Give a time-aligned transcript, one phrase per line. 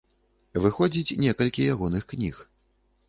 [0.63, 2.35] Выходзіць некалькі ягоных кніг.